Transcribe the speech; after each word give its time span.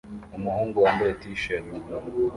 Umuhungu 0.37 0.77
wambaye 0.85 1.13
t-shirt 1.21 1.65